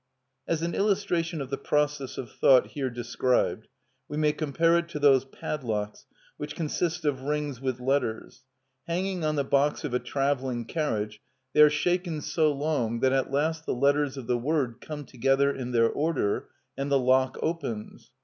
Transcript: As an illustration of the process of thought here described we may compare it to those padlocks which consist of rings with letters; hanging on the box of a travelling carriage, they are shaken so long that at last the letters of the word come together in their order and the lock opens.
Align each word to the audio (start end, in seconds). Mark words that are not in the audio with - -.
As 0.47 0.63
an 0.63 0.73
illustration 0.73 1.41
of 1.41 1.51
the 1.51 1.59
process 1.59 2.17
of 2.17 2.31
thought 2.31 2.69
here 2.69 2.89
described 2.89 3.67
we 4.07 4.17
may 4.17 4.33
compare 4.33 4.75
it 4.79 4.89
to 4.89 4.99
those 4.99 5.25
padlocks 5.25 6.07
which 6.37 6.55
consist 6.55 7.05
of 7.05 7.21
rings 7.21 7.61
with 7.61 7.79
letters; 7.79 8.43
hanging 8.87 9.23
on 9.23 9.35
the 9.35 9.43
box 9.43 9.83
of 9.83 9.93
a 9.93 9.99
travelling 9.99 10.65
carriage, 10.65 11.21
they 11.53 11.61
are 11.61 11.69
shaken 11.69 12.19
so 12.21 12.51
long 12.51 13.01
that 13.01 13.13
at 13.13 13.29
last 13.29 13.67
the 13.67 13.75
letters 13.75 14.17
of 14.17 14.25
the 14.25 14.39
word 14.39 14.81
come 14.81 15.05
together 15.05 15.55
in 15.55 15.69
their 15.71 15.87
order 15.91 16.49
and 16.75 16.91
the 16.91 16.97
lock 16.97 17.37
opens. 17.43 18.09